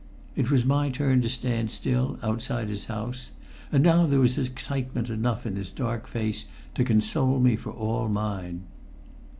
[0.35, 3.33] It was my turn to stand still, outside his house.
[3.71, 8.09] And now there was excitement enough in his dark face to console me for all
[8.09, 8.63] mine.